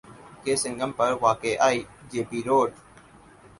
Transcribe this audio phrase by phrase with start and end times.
[0.43, 2.69] کے سنگم پر واقع آئی جے پی روڈ